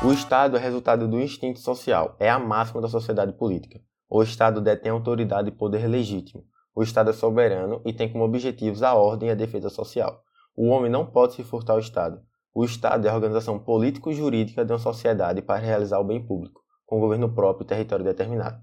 O 0.00 0.12
Estado 0.12 0.56
é 0.56 0.60
resultado 0.60 1.08
do 1.08 1.20
instinto 1.20 1.58
social, 1.58 2.14
é 2.20 2.30
a 2.30 2.38
máxima 2.38 2.80
da 2.80 2.86
sociedade 2.86 3.32
política. 3.32 3.80
O 4.08 4.22
Estado 4.22 4.60
detém 4.60 4.92
autoridade 4.92 5.48
e 5.48 5.52
poder 5.52 5.88
legítimo. 5.88 6.44
O 6.72 6.84
Estado 6.84 7.10
é 7.10 7.12
soberano 7.12 7.82
e 7.84 7.92
tem 7.92 8.08
como 8.08 8.22
objetivos 8.22 8.84
a 8.84 8.94
ordem 8.94 9.28
e 9.28 9.32
a 9.32 9.34
defesa 9.34 9.68
social. 9.68 10.22
O 10.56 10.68
homem 10.68 10.88
não 10.88 11.04
pode 11.04 11.34
se 11.34 11.42
furtar 11.42 11.72
ao 11.72 11.80
Estado. 11.80 12.22
O 12.54 12.64
Estado 12.64 13.08
é 13.08 13.10
a 13.10 13.14
organização 13.14 13.58
político-jurídica 13.58 14.64
de 14.64 14.72
uma 14.72 14.78
sociedade 14.78 15.42
para 15.42 15.58
realizar 15.58 15.98
o 15.98 16.04
bem 16.04 16.24
público, 16.24 16.60
com 16.86 17.00
governo 17.00 17.34
próprio 17.34 17.64
e 17.64 17.68
território 17.68 18.04
determinado. 18.04 18.56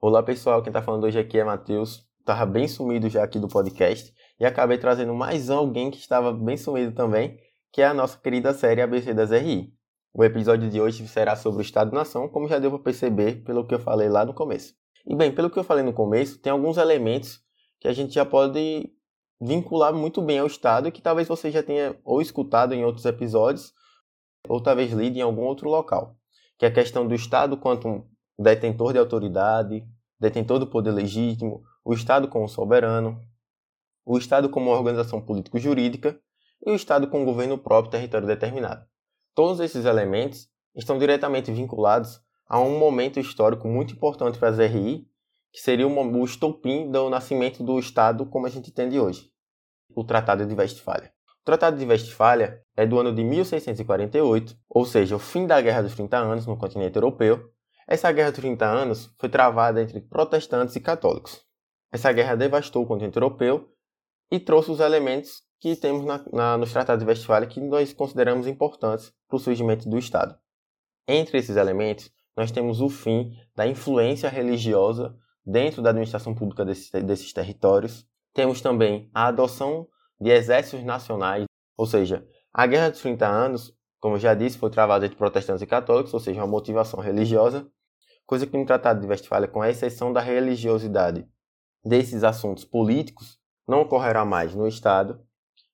Olá 0.00 0.22
pessoal, 0.22 0.62
quem 0.62 0.70
está 0.70 0.80
falando 0.80 1.04
hoje 1.04 1.18
aqui 1.18 1.38
é 1.38 1.44
Matheus. 1.44 2.06
Estava 2.20 2.46
bem 2.46 2.66
sumido 2.66 3.10
já 3.10 3.22
aqui 3.22 3.38
do 3.38 3.48
podcast 3.48 4.10
e 4.40 4.46
acabei 4.46 4.78
trazendo 4.78 5.14
mais 5.14 5.50
alguém 5.50 5.90
que 5.90 5.98
estava 5.98 6.32
bem 6.32 6.56
sumido 6.56 6.92
também, 6.92 7.38
que 7.76 7.82
é 7.82 7.86
a 7.86 7.92
nossa 7.92 8.16
querida 8.16 8.54
série 8.54 8.80
ABC 8.80 9.12
das 9.12 9.30
RI. 9.30 9.70
O 10.14 10.24
episódio 10.24 10.70
de 10.70 10.80
hoje 10.80 11.06
será 11.06 11.36
sobre 11.36 11.60
o 11.60 11.60
Estado-nação, 11.60 12.26
como 12.26 12.48
já 12.48 12.58
deu 12.58 12.70
para 12.70 12.78
perceber 12.78 13.44
pelo 13.44 13.66
que 13.66 13.74
eu 13.74 13.78
falei 13.78 14.08
lá 14.08 14.24
no 14.24 14.32
começo. 14.32 14.74
E 15.06 15.14
bem, 15.14 15.30
pelo 15.30 15.50
que 15.50 15.58
eu 15.58 15.62
falei 15.62 15.84
no 15.84 15.92
começo, 15.92 16.38
tem 16.38 16.50
alguns 16.50 16.78
elementos 16.78 17.38
que 17.78 17.86
a 17.86 17.92
gente 17.92 18.14
já 18.14 18.24
pode 18.24 18.90
vincular 19.38 19.92
muito 19.92 20.22
bem 20.22 20.38
ao 20.38 20.46
Estado 20.46 20.88
e 20.88 20.90
que 20.90 21.02
talvez 21.02 21.28
você 21.28 21.50
já 21.50 21.62
tenha 21.62 21.94
ou 22.02 22.22
escutado 22.22 22.72
em 22.72 22.82
outros 22.82 23.04
episódios 23.04 23.74
ou 24.48 24.58
talvez 24.58 24.90
lido 24.92 25.18
em 25.18 25.20
algum 25.20 25.42
outro 25.42 25.68
local, 25.68 26.16
que 26.58 26.64
é 26.64 26.68
a 26.68 26.72
questão 26.72 27.06
do 27.06 27.14
Estado 27.14 27.58
quanto 27.58 27.86
um 27.86 28.08
detentor 28.38 28.94
de 28.94 28.98
autoridade, 28.98 29.86
detentor 30.18 30.58
do 30.58 30.66
poder 30.66 30.92
legítimo, 30.92 31.62
o 31.84 31.92
Estado 31.92 32.26
como 32.26 32.48
soberano, 32.48 33.20
o 34.02 34.16
Estado 34.16 34.48
como 34.48 34.70
organização 34.70 35.20
político-jurídica 35.20 36.18
e 36.64 36.70
o 36.70 36.74
Estado 36.74 37.08
com 37.08 37.22
um 37.22 37.24
governo 37.24 37.58
próprio 37.58 37.90
território 37.90 38.26
determinado. 38.26 38.84
Todos 39.34 39.60
esses 39.60 39.84
elementos 39.84 40.48
estão 40.74 40.98
diretamente 40.98 41.50
vinculados 41.50 42.20
a 42.48 42.60
um 42.60 42.78
momento 42.78 43.18
histórico 43.18 43.66
muito 43.66 43.94
importante 43.94 44.38
para 44.38 44.48
as 44.48 44.58
RI, 44.58 45.08
que 45.52 45.60
seria 45.60 45.88
o 45.88 46.24
estopim 46.24 46.90
do 46.90 47.10
nascimento 47.10 47.62
do 47.62 47.78
Estado 47.78 48.26
como 48.26 48.46
a 48.46 48.50
gente 48.50 48.70
entende 48.70 48.98
hoje, 48.98 49.30
o 49.94 50.04
Tratado 50.04 50.46
de 50.46 50.54
Westfália. 50.54 51.12
O 51.40 51.44
Tratado 51.44 51.78
de 51.78 51.84
Westfália 51.84 52.62
é 52.76 52.86
do 52.86 52.98
ano 52.98 53.14
de 53.14 53.22
1648, 53.24 54.56
ou 54.68 54.84
seja, 54.84 55.16
o 55.16 55.18
fim 55.18 55.46
da 55.46 55.60
Guerra 55.60 55.82
dos 55.82 55.94
30 55.94 56.16
Anos 56.16 56.46
no 56.46 56.56
continente 56.56 56.96
europeu. 56.96 57.50
Essa 57.88 58.10
Guerra 58.12 58.30
dos 58.30 58.40
30 58.40 58.66
Anos 58.66 59.14
foi 59.18 59.28
travada 59.28 59.80
entre 59.80 60.00
protestantes 60.00 60.74
e 60.76 60.80
católicos. 60.80 61.46
Essa 61.92 62.12
guerra 62.12 62.34
devastou 62.34 62.82
o 62.82 62.86
continente 62.86 63.16
europeu 63.16 63.72
e 64.30 64.40
trouxe 64.40 64.70
os 64.70 64.80
elementos 64.80 65.42
que 65.60 65.74
temos 65.76 66.04
na, 66.04 66.24
na, 66.32 66.58
nos 66.58 66.72
Tratados 66.72 67.02
de 67.02 67.08
Westfália 67.08 67.48
que 67.48 67.60
nós 67.60 67.92
consideramos 67.92 68.46
importantes 68.46 69.12
para 69.28 69.36
o 69.36 69.40
surgimento 69.40 69.88
do 69.88 69.98
Estado. 69.98 70.38
Entre 71.08 71.38
esses 71.38 71.56
elementos, 71.56 72.10
nós 72.36 72.50
temos 72.50 72.80
o 72.80 72.88
fim 72.88 73.32
da 73.54 73.66
influência 73.66 74.28
religiosa 74.28 75.16
dentro 75.44 75.80
da 75.80 75.90
administração 75.90 76.34
pública 76.34 76.64
desses, 76.64 76.90
desses 76.90 77.32
territórios. 77.32 78.06
Temos 78.34 78.60
também 78.60 79.10
a 79.14 79.28
adoção 79.28 79.88
de 80.20 80.30
exércitos 80.30 80.84
nacionais, 80.84 81.44
ou 81.76 81.86
seja, 81.86 82.26
a 82.52 82.66
Guerra 82.66 82.90
dos 82.90 83.00
30 83.00 83.26
Anos, 83.26 83.72
como 84.00 84.18
já 84.18 84.34
disse, 84.34 84.58
foi 84.58 84.70
travada 84.70 85.06
entre 85.06 85.16
protestantes 85.16 85.62
e 85.62 85.66
católicos, 85.66 86.12
ou 86.12 86.20
seja, 86.20 86.40
uma 86.40 86.46
motivação 86.46 87.00
religiosa, 87.00 87.66
coisa 88.26 88.46
que 88.46 88.56
no 88.56 88.66
Tratado 88.66 89.00
de 89.00 89.06
Westfália, 89.06 89.48
com 89.48 89.62
a 89.62 89.70
exceção 89.70 90.12
da 90.12 90.20
religiosidade 90.20 91.26
desses 91.84 92.24
assuntos 92.24 92.64
políticos, 92.64 93.38
não 93.66 93.82
ocorrerá 93.82 94.24
mais 94.24 94.54
no 94.54 94.66
Estado, 94.66 95.20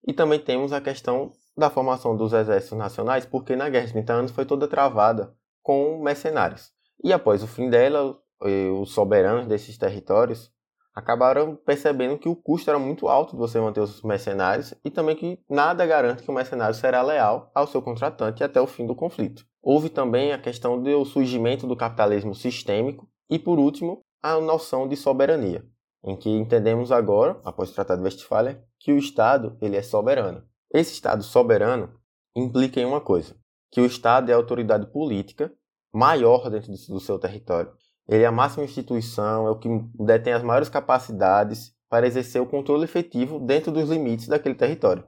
e 0.06 0.12
também 0.12 0.38
temos 0.38 0.72
a 0.72 0.80
questão 0.80 1.32
da 1.56 1.70
formação 1.70 2.16
dos 2.16 2.32
exércitos 2.32 2.78
nacionais, 2.78 3.26
porque 3.26 3.54
na 3.54 3.68
Guerra 3.68 3.86
de 3.86 3.92
30 3.92 4.12
anos 4.12 4.30
foi 4.30 4.44
toda 4.44 4.66
travada 4.66 5.34
com 5.62 6.02
mercenários. 6.02 6.72
E 7.04 7.12
após 7.12 7.42
o 7.42 7.46
fim 7.46 7.68
dela, 7.68 8.18
os 8.80 8.92
soberanos 8.92 9.46
desses 9.46 9.76
territórios 9.76 10.50
acabaram 10.94 11.56
percebendo 11.56 12.18
que 12.18 12.28
o 12.28 12.36
custo 12.36 12.68
era 12.68 12.78
muito 12.78 13.08
alto 13.08 13.32
de 13.32 13.38
você 13.38 13.58
manter 13.60 13.80
os 13.80 14.02
mercenários 14.02 14.74
e 14.84 14.90
também 14.90 15.16
que 15.16 15.38
nada 15.48 15.86
garante 15.86 16.22
que 16.22 16.30
o 16.30 16.34
mercenário 16.34 16.74
será 16.74 17.00
leal 17.02 17.50
ao 17.54 17.66
seu 17.66 17.80
contratante 17.80 18.44
até 18.44 18.60
o 18.60 18.66
fim 18.66 18.86
do 18.86 18.94
conflito. 18.94 19.44
Houve 19.62 19.88
também 19.88 20.32
a 20.32 20.38
questão 20.38 20.82
do 20.82 21.04
surgimento 21.04 21.66
do 21.66 21.76
capitalismo 21.76 22.34
sistêmico 22.34 23.08
e, 23.30 23.38
por 23.38 23.58
último, 23.58 24.02
a 24.22 24.38
noção 24.40 24.86
de 24.86 24.96
soberania 24.96 25.64
em 26.04 26.16
que 26.16 26.28
entendemos 26.28 26.90
agora, 26.90 27.40
após 27.44 27.70
o 27.70 27.74
Tratado 27.74 28.00
de 28.00 28.04
Westfália, 28.04 28.62
que 28.78 28.92
o 28.92 28.98
Estado 28.98 29.56
ele 29.60 29.76
é 29.76 29.82
soberano. 29.82 30.42
Esse 30.72 30.92
Estado 30.92 31.22
soberano 31.22 31.92
implica 32.34 32.80
em 32.80 32.84
uma 32.84 33.00
coisa, 33.00 33.36
que 33.70 33.80
o 33.80 33.86
Estado 33.86 34.30
é 34.30 34.34
a 34.34 34.36
autoridade 34.36 34.86
política 34.90 35.52
maior 35.92 36.48
dentro 36.50 36.72
do 36.72 37.00
seu 37.00 37.18
território. 37.18 37.72
Ele 38.08 38.24
é 38.24 38.26
a 38.26 38.32
máxima 38.32 38.64
instituição, 38.64 39.46
é 39.46 39.50
o 39.50 39.58
que 39.58 39.68
detém 39.94 40.32
as 40.32 40.42
maiores 40.42 40.68
capacidades 40.68 41.72
para 41.88 42.06
exercer 42.06 42.40
o 42.40 42.46
controle 42.46 42.84
efetivo 42.84 43.38
dentro 43.38 43.70
dos 43.70 43.88
limites 43.88 44.26
daquele 44.26 44.54
território. 44.54 45.04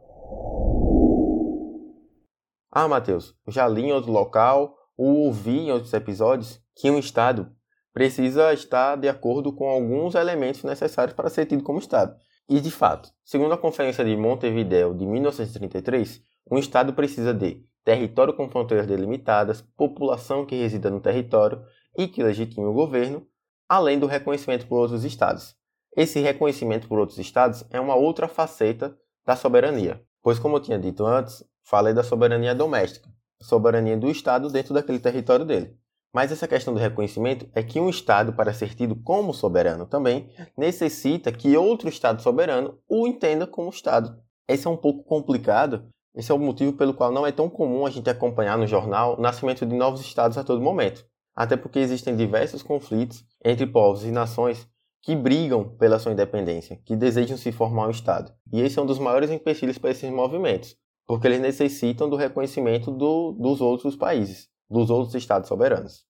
Ah, 2.71 2.87
Matheus, 2.89 3.35
já 3.49 3.67
li 3.67 3.83
em 3.83 3.93
outro 3.93 4.13
local 4.13 4.77
ou 4.97 5.27
ouvi 5.27 5.59
em 5.59 5.73
outros 5.73 5.93
episódios 5.93 6.61
que 6.77 6.91
um 6.91 6.99
Estado 6.99 7.51
precisa 7.95 8.53
estar 8.53 8.97
de 8.97 9.09
acordo 9.09 9.53
com 9.53 9.69
alguns 9.69 10.17
elementos 10.17 10.65
necessários 10.65 11.15
para 11.15 11.31
ser 11.31 11.47
tido 11.47 11.63
como 11.63 11.79
Estado. 11.79 12.17
E, 12.49 12.61
de 12.61 12.71
fato, 12.71 13.09
segundo 13.25 13.55
a 13.55 13.59
Conferência 13.59 14.05
de 14.05 14.17
Montevideo 14.17 14.93
de 14.93 15.07
1933, 15.07 16.21
um 16.51 16.59
Estado 16.59 16.93
precisa 16.93 17.33
de 17.33 17.65
território 17.85 18.35
com 18.35 18.51
fronteiras 18.51 18.87
delimitadas, 18.87 19.63
população 19.77 20.45
que 20.45 20.57
resida 20.57 20.91
no 20.91 21.01
território 21.01 21.63
e 21.97 22.09
que 22.09 22.23
legitime 22.23 22.67
o 22.67 22.73
governo, 22.73 23.27
além 23.69 23.99
do 23.99 24.07
reconhecimento 24.07 24.67
por 24.67 24.81
outros 24.81 25.05
Estados. 25.05 25.55
Esse 25.97 26.21
reconhecimento 26.21 26.89
por 26.89 26.99
outros 26.99 27.19
Estados 27.19 27.65
é 27.71 27.79
uma 27.79 27.95
outra 27.95 28.27
faceta 28.27 28.99
da 29.25 29.37
soberania, 29.37 30.03
pois, 30.21 30.39
como 30.39 30.57
eu 30.57 30.61
tinha 30.61 30.79
dito 30.79 31.07
antes, 31.07 31.45
falei 31.63 31.95
da 31.95 32.03
soberania 32.03 32.55
doméstica, 32.55 33.09
soberania 33.41 33.97
do 33.97 34.11
Estado 34.11 34.51
dentro 34.51 34.75
daquele 34.75 34.99
território 34.99 35.45
dele. 35.45 35.79
Mas 36.15 36.31
essa 36.31 36.47
questão 36.47 36.73
do 36.73 36.79
reconhecimento 36.79 37.49
é 37.57 37.61
que 37.61 37.81
um 37.81 37.91
Estado, 37.91 38.33
para 38.33 38.55
ser 38.55 38.73
tido 38.73 38.95
como 38.95 39.35
soberano 39.35 39.85
também, 39.85 40.31
necessita 40.57 41.33
que 41.33 41.57
outro 41.57 41.89
Estado 41.89 42.23
soberano 42.23 42.79
o 42.89 43.09
entenda 43.09 43.49
como 43.49 43.69
Estado. 43.69 44.17
Esse 44.47 44.69
é 44.69 44.71
um 44.71 44.77
pouco 44.77 45.03
complicado, 45.03 45.89
esse 46.15 46.31
é 46.31 46.35
o 46.35 46.39
motivo 46.39 46.75
pelo 46.75 46.95
qual 46.95 47.11
não 47.11 47.27
é 47.27 47.33
tão 47.33 47.51
comum 47.51 47.85
a 47.85 47.91
gente 47.91 48.09
acompanhar 48.09 48.57
no 48.57 48.65
jornal 48.65 49.19
o 49.19 49.21
nascimento 49.21 49.67
de 49.67 49.75
novos 49.75 50.03
Estados 50.03 50.39
a 50.39 50.45
todo 50.45 50.63
momento. 50.63 51.05
Até 51.35 51.57
porque 51.57 51.81
existem 51.81 52.15
diversos 52.15 52.63
conflitos 52.63 53.25
entre 53.45 53.67
povos 53.67 54.05
e 54.05 54.13
nações 54.13 54.69
que 55.03 55.17
brigam 55.17 55.69
pela 55.77 55.99
sua 55.99 56.13
independência, 56.13 56.81
que 56.85 56.95
desejam 56.95 57.37
se 57.37 57.51
formar 57.51 57.89
um 57.89 57.91
Estado. 57.91 58.33
E 58.53 58.61
esse 58.61 58.79
é 58.79 58.83
um 58.83 58.87
dos 58.87 59.01
maiores 59.01 59.33
empecilhos 59.33 59.79
para 59.79 59.91
esses 59.91 60.09
movimentos, 60.09 60.77
porque 61.09 61.27
eles 61.27 61.41
necessitam 61.41 62.09
do 62.09 62.15
reconhecimento 62.15 62.93
do, 62.93 63.33
dos 63.33 63.61
outros 63.61 63.97
países 63.97 64.54
dos 64.75 64.91
outros 64.91 65.15
estados 65.15 65.49
soberanos. 65.49 66.05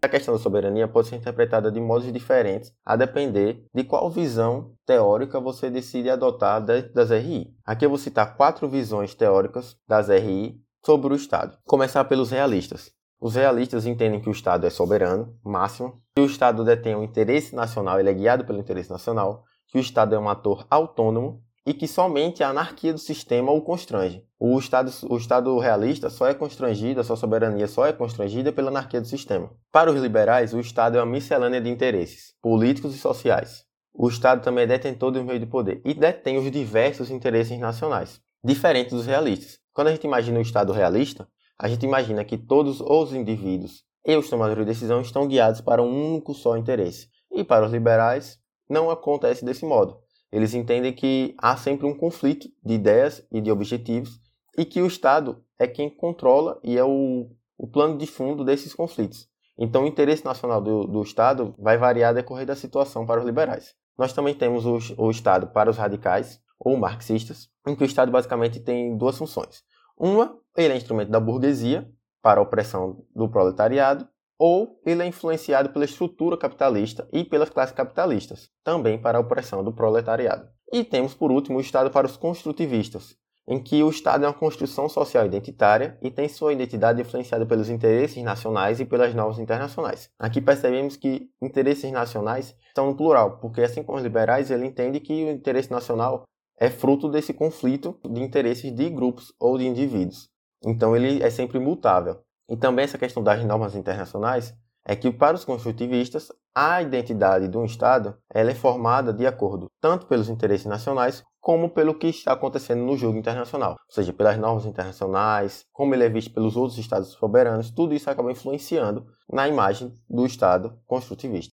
A 0.00 0.08
questão 0.08 0.34
da 0.34 0.40
soberania 0.40 0.88
pode 0.88 1.08
ser 1.08 1.16
interpretada 1.16 1.70
de 1.70 1.80
modos 1.80 2.12
diferentes 2.12 2.72
a 2.84 2.96
depender 2.96 3.64
de 3.72 3.84
qual 3.84 4.10
visão 4.10 4.72
teórica 4.84 5.38
você 5.38 5.70
decide 5.70 6.10
adotar 6.10 6.60
das 6.60 7.10
RI. 7.10 7.54
Aqui 7.64 7.84
eu 7.84 7.88
vou 7.88 7.98
citar 7.98 8.36
quatro 8.36 8.68
visões 8.68 9.14
teóricas 9.14 9.76
das 9.86 10.08
RI 10.08 10.60
sobre 10.84 11.12
o 11.12 11.16
Estado. 11.16 11.56
Começar 11.64 12.04
pelos 12.06 12.30
realistas. 12.30 12.90
Os 13.20 13.36
realistas 13.36 13.86
entendem 13.86 14.20
que 14.20 14.28
o 14.28 14.32
Estado 14.32 14.66
é 14.66 14.70
soberano, 14.70 15.38
máximo, 15.44 16.02
que 16.16 16.22
o 16.22 16.26
Estado 16.26 16.64
detém 16.64 16.96
um 16.96 17.04
interesse 17.04 17.54
nacional, 17.54 18.00
ele 18.00 18.10
é 18.10 18.14
guiado 18.14 18.44
pelo 18.44 18.58
interesse 18.58 18.90
nacional, 18.90 19.44
que 19.68 19.78
o 19.78 19.80
Estado 19.80 20.16
é 20.16 20.18
um 20.18 20.28
ator 20.28 20.66
autônomo 20.68 21.40
e 21.64 21.72
que 21.72 21.86
somente 21.86 22.42
a 22.42 22.48
anarquia 22.48 22.92
do 22.92 22.98
sistema 22.98 23.52
o 23.52 23.60
constrange. 23.60 24.24
O 24.38 24.58
Estado, 24.58 24.90
o 25.08 25.16
Estado 25.16 25.56
realista 25.58 26.10
só 26.10 26.26
é 26.26 26.34
constrangido, 26.34 27.00
a 27.00 27.04
sua 27.04 27.16
soberania 27.16 27.68
só 27.68 27.86
é 27.86 27.92
constrangida 27.92 28.52
pela 28.52 28.68
anarquia 28.68 29.00
do 29.00 29.06
sistema. 29.06 29.50
Para 29.70 29.90
os 29.90 30.00
liberais, 30.00 30.52
o 30.52 30.60
Estado 30.60 30.98
é 30.98 31.00
uma 31.00 31.10
miscelânea 31.10 31.60
de 31.60 31.70
interesses, 31.70 32.34
políticos 32.42 32.94
e 32.94 32.98
sociais. 32.98 33.64
O 33.94 34.08
Estado 34.08 34.42
também 34.42 34.64
é 34.64 34.66
detentor 34.66 35.12
dos 35.12 35.24
meios 35.24 35.40
de 35.40 35.46
poder 35.46 35.80
e 35.84 35.94
detém 35.94 36.38
os 36.38 36.50
diversos 36.50 37.10
interesses 37.10 37.58
nacionais, 37.58 38.20
diferente 38.42 38.90
dos 38.90 39.06
realistas. 39.06 39.58
Quando 39.72 39.88
a 39.88 39.92
gente 39.92 40.06
imagina 40.06 40.38
o 40.38 40.42
Estado 40.42 40.72
realista, 40.72 41.28
a 41.58 41.68
gente 41.68 41.86
imagina 41.86 42.24
que 42.24 42.36
todos 42.36 42.80
os 42.80 43.12
indivíduos 43.12 43.84
e 44.04 44.16
os 44.16 44.28
tomadores 44.28 44.64
de 44.64 44.72
decisão 44.72 45.00
estão 45.00 45.28
guiados 45.28 45.60
para 45.60 45.82
um 45.82 46.12
único 46.12 46.34
só 46.34 46.56
interesse. 46.56 47.08
E 47.30 47.44
para 47.44 47.64
os 47.64 47.72
liberais, 47.72 48.38
não 48.68 48.90
acontece 48.90 49.44
desse 49.44 49.64
modo. 49.64 50.01
Eles 50.32 50.54
entendem 50.54 50.92
que 50.92 51.34
há 51.38 51.56
sempre 51.56 51.86
um 51.86 51.94
conflito 51.94 52.48
de 52.64 52.74
ideias 52.74 53.24
e 53.30 53.40
de 53.40 53.50
objetivos 53.50 54.18
e 54.56 54.64
que 54.64 54.80
o 54.80 54.86
Estado 54.86 55.44
é 55.58 55.66
quem 55.66 55.90
controla 55.90 56.58
e 56.64 56.78
é 56.78 56.84
o, 56.84 57.30
o 57.58 57.66
plano 57.68 57.98
de 57.98 58.06
fundo 58.06 58.44
desses 58.44 58.74
conflitos. 58.74 59.28
Então, 59.58 59.84
o 59.84 59.86
interesse 59.86 60.24
nacional 60.24 60.60
do, 60.60 60.86
do 60.86 61.02
Estado 61.02 61.54
vai 61.58 61.76
variar 61.76 62.10
a 62.10 62.14
decorrer 62.14 62.46
da 62.46 62.56
situação 62.56 63.04
para 63.04 63.20
os 63.20 63.26
liberais. 63.26 63.74
Nós 63.98 64.12
também 64.12 64.34
temos 64.34 64.64
o, 64.64 64.78
o 64.96 65.10
Estado 65.10 65.48
para 65.48 65.70
os 65.70 65.76
radicais. 65.76 66.40
ou 66.58 66.76
marxistas, 66.76 67.48
em 67.66 67.74
que 67.74 67.82
o 67.82 67.86
Estado 67.86 68.10
basicamente 68.10 68.60
tem 68.60 68.96
duas 68.96 69.18
funções. 69.18 69.62
Uma, 69.98 70.38
ele 70.56 70.72
é 70.72 70.76
instrumento 70.76 71.10
da 71.10 71.20
burguesia 71.20 71.88
para 72.22 72.40
a 72.40 72.42
opressão 72.42 73.04
do 73.14 73.28
proletariado, 73.28 74.08
ou 74.44 74.80
ele 74.84 75.04
é 75.04 75.06
influenciado 75.06 75.70
pela 75.70 75.84
estrutura 75.84 76.36
capitalista 76.36 77.08
e 77.12 77.22
pelas 77.22 77.48
classes 77.48 77.72
capitalistas, 77.72 78.50
também 78.64 79.00
para 79.00 79.16
a 79.16 79.20
opressão 79.20 79.62
do 79.62 79.72
proletariado. 79.72 80.48
E 80.72 80.82
temos, 80.82 81.14
por 81.14 81.30
último, 81.30 81.58
o 81.58 81.60
Estado 81.60 81.92
para 81.92 82.08
os 82.08 82.16
construtivistas, 82.16 83.14
em 83.46 83.62
que 83.62 83.84
o 83.84 83.88
Estado 83.88 84.24
é 84.24 84.26
uma 84.26 84.34
construção 84.34 84.88
social 84.88 85.24
identitária 85.24 85.96
e 86.02 86.10
tem 86.10 86.28
sua 86.28 86.52
identidade 86.52 87.00
influenciada 87.00 87.46
pelos 87.46 87.70
interesses 87.70 88.20
nacionais 88.20 88.80
e 88.80 88.84
pelas 88.84 89.14
normas 89.14 89.38
internacionais. 89.38 90.10
Aqui 90.18 90.40
percebemos 90.40 90.96
que 90.96 91.30
interesses 91.40 91.92
nacionais 91.92 92.52
são 92.74 92.86
no 92.86 92.96
plural, 92.96 93.38
porque 93.38 93.60
assim 93.60 93.84
como 93.84 93.98
os 93.98 94.02
liberais, 94.02 94.50
ele 94.50 94.66
entende 94.66 94.98
que 94.98 95.22
o 95.22 95.30
interesse 95.30 95.70
nacional 95.70 96.24
é 96.58 96.68
fruto 96.68 97.08
desse 97.08 97.32
conflito 97.32 97.96
de 98.10 98.20
interesses 98.20 98.74
de 98.74 98.90
grupos 98.90 99.32
ou 99.38 99.56
de 99.56 99.68
indivíduos. 99.68 100.28
Então 100.64 100.96
ele 100.96 101.22
é 101.22 101.30
sempre 101.30 101.60
mutável. 101.60 102.24
E 102.52 102.56
também 102.56 102.84
essa 102.84 102.98
questão 102.98 103.22
das 103.22 103.42
normas 103.42 103.74
internacionais 103.74 104.54
é 104.84 104.94
que 104.94 105.10
para 105.10 105.34
os 105.34 105.42
construtivistas 105.42 106.28
a 106.54 106.82
identidade 106.82 107.48
de 107.48 107.56
um 107.56 107.64
Estado 107.64 108.14
ela 108.28 108.50
é 108.50 108.54
formada 108.54 109.10
de 109.10 109.26
acordo 109.26 109.70
tanto 109.80 110.04
pelos 110.04 110.28
interesses 110.28 110.66
nacionais 110.66 111.24
como 111.40 111.70
pelo 111.70 111.94
que 111.94 112.08
está 112.08 112.34
acontecendo 112.34 112.84
no 112.84 112.94
jogo 112.94 113.16
internacional, 113.16 113.70
ou 113.70 113.94
seja, 113.94 114.12
pelas 114.12 114.36
normas 114.36 114.66
internacionais, 114.66 115.64
como 115.72 115.94
ele 115.94 116.04
é 116.04 116.10
visto 116.10 116.30
pelos 116.34 116.54
outros 116.54 116.78
Estados 116.78 117.08
soberanos, 117.12 117.70
tudo 117.70 117.94
isso 117.94 118.10
acaba 118.10 118.30
influenciando 118.30 119.06
na 119.32 119.48
imagem 119.48 119.98
do 120.06 120.26
Estado 120.26 120.78
construtivista. 120.86 121.54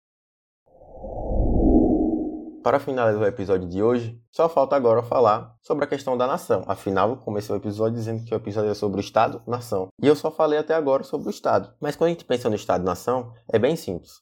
Para 2.67 2.81
finalizar 2.81 3.23
o 3.23 3.27
episódio 3.27 3.69
de 3.69 3.81
hoje, 3.81 4.21
só 4.29 4.49
falta 4.49 4.75
agora 4.75 5.01
falar 5.01 5.55
sobre 5.63 5.85
a 5.85 5.87
questão 5.87 6.19
da 6.19 6.27
nação. 6.27 6.65
Afinal, 6.67 7.11
eu 7.11 7.17
comecei 7.17 7.55
o 7.55 7.59
episódio 7.59 7.95
dizendo 7.95 8.25
que 8.25 8.35
o 8.35 8.37
episódio 8.37 8.73
é 8.73 8.75
sobre 8.75 8.99
o 8.99 9.01
Estado-nação. 9.01 9.87
E 10.03 10.09
eu 10.09 10.17
só 10.17 10.33
falei 10.33 10.59
até 10.59 10.75
agora 10.75 11.05
sobre 11.05 11.29
o 11.29 11.31
Estado. 11.31 11.73
Mas 11.81 11.95
quando 11.95 12.09
a 12.09 12.11
gente 12.11 12.25
pensa 12.25 12.51
no 12.51 12.57
Estado-nação, 12.57 13.33
é 13.49 13.57
bem 13.57 13.77
simples. 13.77 14.15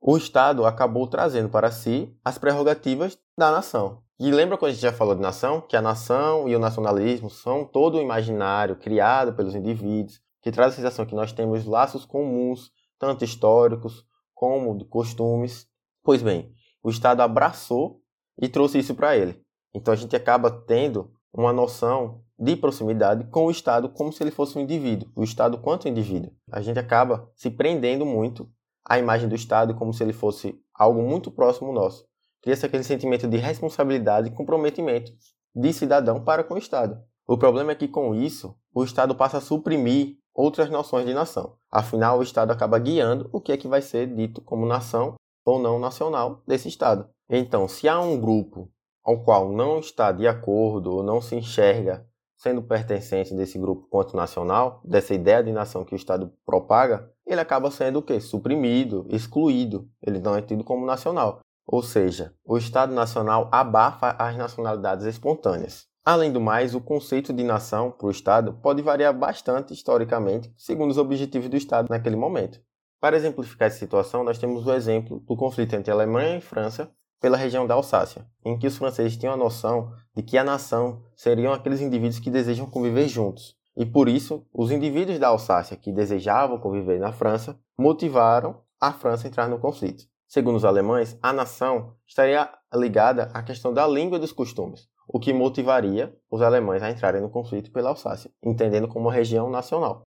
O 0.00 0.16
Estado 0.16 0.64
acabou 0.64 1.08
trazendo 1.08 1.48
para 1.48 1.72
si 1.72 2.16
as 2.24 2.38
prerrogativas 2.38 3.18
da 3.36 3.50
nação. 3.50 4.00
E 4.16 4.30
lembra 4.30 4.56
quando 4.56 4.70
a 4.70 4.74
gente 4.74 4.82
já 4.82 4.92
falou 4.92 5.16
de 5.16 5.20
nação? 5.20 5.60
Que 5.60 5.76
a 5.76 5.82
nação 5.82 6.48
e 6.48 6.54
o 6.54 6.60
nacionalismo 6.60 7.28
são 7.28 7.64
todo 7.64 7.98
o 7.98 8.00
imaginário 8.00 8.76
criado 8.76 9.32
pelos 9.32 9.56
indivíduos, 9.56 10.20
que 10.40 10.52
traz 10.52 10.74
a 10.74 10.76
sensação 10.76 11.04
que 11.04 11.16
nós 11.16 11.32
temos 11.32 11.64
laços 11.64 12.04
comuns, 12.04 12.70
tanto 12.96 13.24
históricos 13.24 14.04
como 14.32 14.78
de 14.78 14.84
costumes. 14.84 15.66
Pois 16.04 16.22
bem, 16.22 16.52
o 16.82 16.90
Estado 16.90 17.20
abraçou 17.20 18.00
e 18.40 18.48
trouxe 18.48 18.78
isso 18.78 18.94
para 18.94 19.16
ele. 19.16 19.40
Então 19.74 19.92
a 19.92 19.96
gente 19.96 20.14
acaba 20.16 20.50
tendo 20.50 21.10
uma 21.32 21.52
noção 21.52 22.22
de 22.38 22.56
proximidade 22.56 23.24
com 23.24 23.46
o 23.46 23.50
Estado 23.50 23.88
como 23.88 24.12
se 24.12 24.22
ele 24.22 24.30
fosse 24.30 24.58
um 24.58 24.62
indivíduo, 24.62 25.10
o 25.14 25.22
Estado 25.22 25.58
quanto 25.58 25.88
indivíduo. 25.88 26.32
A 26.50 26.60
gente 26.60 26.78
acaba 26.78 27.30
se 27.34 27.50
prendendo 27.50 28.04
muito 28.04 28.50
à 28.84 28.98
imagem 28.98 29.28
do 29.28 29.34
Estado 29.34 29.74
como 29.74 29.92
se 29.92 30.02
ele 30.02 30.12
fosse 30.12 30.60
algo 30.74 31.02
muito 31.02 31.30
próximo 31.30 31.72
nosso. 31.72 32.04
Cria-se 32.42 32.66
aquele 32.66 32.82
sentimento 32.82 33.28
de 33.28 33.36
responsabilidade 33.36 34.28
e 34.28 34.32
comprometimento 34.32 35.12
de 35.54 35.72
cidadão 35.72 36.22
para 36.22 36.42
com 36.42 36.54
o 36.54 36.58
Estado. 36.58 37.00
O 37.26 37.38
problema 37.38 37.72
é 37.72 37.74
que 37.76 37.86
com 37.86 38.14
isso, 38.14 38.56
o 38.74 38.82
Estado 38.82 39.14
passa 39.14 39.38
a 39.38 39.40
suprimir 39.40 40.16
outras 40.34 40.68
noções 40.68 41.06
de 41.06 41.14
nação. 41.14 41.56
Afinal, 41.70 42.18
o 42.18 42.22
Estado 42.22 42.50
acaba 42.50 42.78
guiando 42.78 43.28
o 43.32 43.40
que 43.40 43.52
é 43.52 43.56
que 43.56 43.68
vai 43.68 43.80
ser 43.80 44.12
dito 44.12 44.42
como 44.42 44.66
nação 44.66 45.14
ou 45.44 45.58
não 45.58 45.78
nacional 45.78 46.42
desse 46.46 46.68
Estado. 46.68 47.08
Então, 47.28 47.66
se 47.68 47.88
há 47.88 48.00
um 48.00 48.20
grupo 48.20 48.70
ao 49.04 49.22
qual 49.22 49.50
não 49.50 49.78
está 49.78 50.12
de 50.12 50.26
acordo 50.26 50.92
ou 50.92 51.02
não 51.02 51.20
se 51.20 51.34
enxerga 51.34 52.06
sendo 52.36 52.60
pertencente 52.60 53.34
desse 53.34 53.56
grupo 53.56 53.86
quanto 53.88 54.16
nacional, 54.16 54.80
dessa 54.84 55.14
ideia 55.14 55.44
de 55.44 55.52
nação 55.52 55.84
que 55.84 55.94
o 55.94 55.96
Estado 55.96 56.32
propaga, 56.44 57.08
ele 57.24 57.40
acaba 57.40 57.70
sendo 57.70 58.00
o 58.00 58.02
quê? 58.02 58.20
Suprimido, 58.20 59.06
excluído. 59.08 59.88
Ele 60.04 60.18
não 60.18 60.34
é 60.34 60.42
tido 60.42 60.64
como 60.64 60.84
nacional. 60.84 61.38
Ou 61.64 61.82
seja, 61.82 62.34
o 62.44 62.58
Estado 62.58 62.92
nacional 62.92 63.48
abafa 63.52 64.16
as 64.18 64.36
nacionalidades 64.36 65.06
espontâneas. 65.06 65.86
Além 66.04 66.32
do 66.32 66.40
mais, 66.40 66.74
o 66.74 66.80
conceito 66.80 67.32
de 67.32 67.44
nação 67.44 67.92
para 67.92 68.08
o 68.08 68.10
Estado 68.10 68.54
pode 68.54 68.82
variar 68.82 69.16
bastante 69.16 69.72
historicamente, 69.72 70.52
segundo 70.56 70.90
os 70.90 70.98
objetivos 70.98 71.48
do 71.48 71.56
Estado 71.56 71.88
naquele 71.88 72.16
momento. 72.16 72.60
Para 73.02 73.16
exemplificar 73.16 73.66
essa 73.66 73.80
situação, 73.80 74.22
nós 74.22 74.38
temos 74.38 74.64
o 74.64 74.72
exemplo 74.72 75.18
do 75.26 75.36
conflito 75.36 75.74
entre 75.74 75.90
Alemanha 75.90 76.36
e 76.36 76.40
França 76.40 76.88
pela 77.20 77.36
região 77.36 77.66
da 77.66 77.74
Alsácia, 77.74 78.24
em 78.44 78.56
que 78.56 78.64
os 78.64 78.76
franceses 78.76 79.16
tinham 79.16 79.34
a 79.34 79.36
noção 79.36 79.92
de 80.14 80.22
que 80.22 80.38
a 80.38 80.44
nação 80.44 81.02
seriam 81.16 81.52
aqueles 81.52 81.80
indivíduos 81.80 82.20
que 82.20 82.30
desejam 82.30 82.64
conviver 82.64 83.08
juntos. 83.08 83.56
E 83.76 83.84
por 83.84 84.08
isso, 84.08 84.46
os 84.54 84.70
indivíduos 84.70 85.18
da 85.18 85.26
Alsácia 85.26 85.76
que 85.76 85.90
desejavam 85.90 86.60
conviver 86.60 87.00
na 87.00 87.10
França 87.10 87.58
motivaram 87.76 88.62
a 88.80 88.92
França 88.92 89.26
a 89.26 89.30
entrar 89.30 89.48
no 89.48 89.58
conflito. 89.58 90.04
Segundo 90.28 90.54
os 90.54 90.64
alemães, 90.64 91.18
a 91.20 91.32
nação 91.32 91.96
estaria 92.06 92.48
ligada 92.72 93.32
à 93.34 93.42
questão 93.42 93.74
da 93.74 93.84
língua 93.84 94.16
e 94.16 94.20
dos 94.20 94.32
costumes, 94.32 94.86
o 95.08 95.18
que 95.18 95.32
motivaria 95.32 96.16
os 96.30 96.40
alemães 96.40 96.84
a 96.84 96.90
entrarem 96.90 97.20
no 97.20 97.30
conflito 97.30 97.72
pela 97.72 97.88
Alsácia, 97.88 98.30
entendendo 98.40 98.86
como 98.86 99.08
região 99.08 99.50
nacional. 99.50 100.04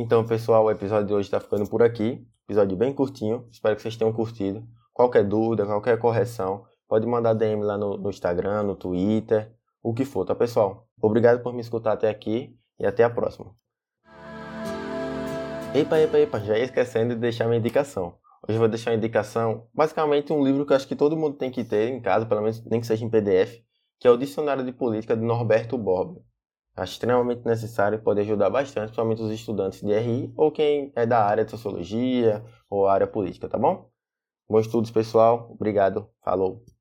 Então, 0.00 0.24
pessoal, 0.24 0.64
o 0.64 0.70
episódio 0.70 1.08
de 1.08 1.12
hoje 1.12 1.26
está 1.26 1.40
ficando 1.40 1.68
por 1.68 1.82
aqui. 1.82 2.24
Episódio 2.44 2.76
bem 2.76 2.94
curtinho. 2.94 3.48
Espero 3.50 3.74
que 3.74 3.82
vocês 3.82 3.96
tenham 3.96 4.12
curtido. 4.12 4.64
Qualquer 4.94 5.24
dúvida, 5.24 5.66
qualquer 5.66 5.98
correção, 5.98 6.64
pode 6.86 7.04
mandar 7.04 7.34
DM 7.34 7.64
lá 7.64 7.76
no, 7.76 7.98
no 7.98 8.08
Instagram, 8.08 8.62
no 8.62 8.76
Twitter, 8.76 9.52
o 9.82 9.92
que 9.92 10.04
for, 10.04 10.24
tá, 10.24 10.36
pessoal? 10.36 10.86
Obrigado 11.02 11.42
por 11.42 11.52
me 11.52 11.60
escutar 11.60 11.94
até 11.94 12.08
aqui 12.08 12.56
e 12.78 12.86
até 12.86 13.02
a 13.02 13.10
próxima. 13.10 13.52
Epa, 15.74 15.98
epa, 15.98 16.18
epa, 16.20 16.38
já 16.38 16.56
ia 16.56 16.62
esquecendo 16.62 17.16
de 17.16 17.20
deixar 17.20 17.46
minha 17.46 17.58
indicação. 17.58 18.14
Hoje 18.48 18.56
eu 18.56 18.60
vou 18.60 18.68
deixar 18.68 18.92
uma 18.92 18.96
indicação, 18.98 19.66
basicamente 19.74 20.32
um 20.32 20.44
livro 20.44 20.64
que 20.64 20.72
eu 20.72 20.76
acho 20.76 20.86
que 20.86 20.94
todo 20.94 21.16
mundo 21.16 21.36
tem 21.36 21.50
que 21.50 21.64
ter 21.64 21.88
em 21.88 22.00
casa, 22.00 22.24
pelo 22.24 22.42
menos 22.42 22.64
nem 22.66 22.80
que 22.80 22.86
seja 22.86 23.04
em 23.04 23.10
PDF, 23.10 23.64
que 23.98 24.06
é 24.06 24.10
o 24.12 24.16
Dicionário 24.16 24.64
de 24.64 24.70
Política 24.70 25.16
de 25.16 25.24
Norberto 25.24 25.76
Bobbio. 25.76 26.22
Acho 26.78 26.92
extremamente 26.92 27.44
necessário 27.44 27.96
e 27.96 28.02
pode 28.02 28.20
ajudar 28.20 28.50
bastante, 28.50 28.86
principalmente 28.86 29.22
os 29.22 29.30
estudantes 29.32 29.80
de 29.80 29.92
RI 29.92 30.32
ou 30.36 30.52
quem 30.52 30.92
é 30.94 31.04
da 31.06 31.24
área 31.24 31.44
de 31.44 31.50
sociologia 31.50 32.44
ou 32.70 32.86
área 32.88 33.06
política, 33.06 33.48
tá 33.48 33.58
bom? 33.58 33.90
Bons 34.48 34.66
estudos, 34.66 34.90
pessoal. 34.90 35.48
Obrigado. 35.52 36.08
Falou. 36.24 36.64